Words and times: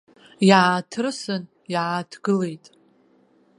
Иааҭрысын, 0.49 1.43
иааҭгылеит. 1.73 2.65